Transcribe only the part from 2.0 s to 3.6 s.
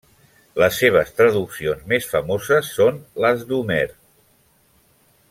famoses són les